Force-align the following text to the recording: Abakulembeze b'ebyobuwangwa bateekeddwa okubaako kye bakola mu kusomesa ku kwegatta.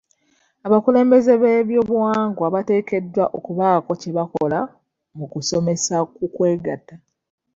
Abakulembeze 0.67 1.33
b'ebyobuwangwa 1.41 2.45
bateekeddwa 2.55 3.25
okubaako 3.37 3.91
kye 4.01 4.11
bakola 4.17 4.59
mu 5.17 5.25
kusomesa 5.33 5.95
ku 6.15 6.25
kwegatta. 6.35 6.95